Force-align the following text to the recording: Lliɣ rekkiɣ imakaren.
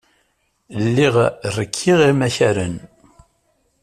Lliɣ 0.83 1.15
rekkiɣ 1.55 1.99
imakaren. 2.11 2.75